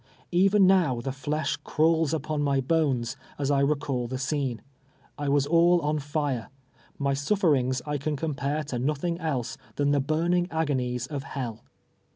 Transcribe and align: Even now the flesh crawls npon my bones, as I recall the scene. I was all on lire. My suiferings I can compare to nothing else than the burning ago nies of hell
Even 0.31 0.65
now 0.65 0.99
the 0.99 1.11
flesh 1.11 1.57
crawls 1.57 2.11
npon 2.11 2.41
my 2.41 2.59
bones, 2.59 3.15
as 3.37 3.51
I 3.51 3.59
recall 3.59 4.07
the 4.07 4.17
scene. 4.17 4.63
I 5.15 5.29
was 5.29 5.45
all 5.45 5.79
on 5.81 5.99
lire. 6.15 6.49
My 6.97 7.13
suiferings 7.13 7.83
I 7.85 7.99
can 7.99 8.15
compare 8.15 8.63
to 8.63 8.79
nothing 8.79 9.19
else 9.19 9.59
than 9.75 9.91
the 9.91 9.99
burning 9.99 10.45
ago 10.49 10.73
nies 10.73 11.05
of 11.07 11.21
hell 11.21 11.61